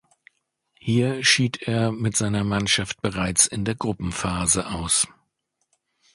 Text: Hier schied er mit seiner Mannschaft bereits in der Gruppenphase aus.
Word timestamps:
Hier 0.79 1.23
schied 1.23 1.61
er 1.61 1.91
mit 1.91 2.17
seiner 2.17 2.43
Mannschaft 2.43 3.03
bereits 3.03 3.45
in 3.45 3.65
der 3.65 3.75
Gruppenphase 3.75 4.65
aus. 4.65 5.07